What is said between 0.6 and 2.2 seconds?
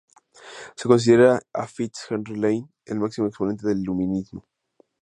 Se considera a Fitz